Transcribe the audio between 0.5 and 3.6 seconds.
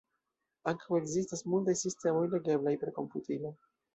Ankaŭ ekzistas multaj sistemoj legeblaj per komputilo.